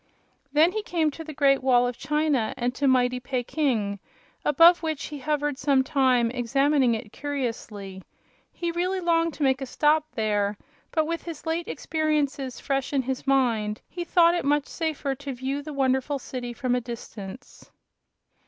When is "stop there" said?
9.67-10.57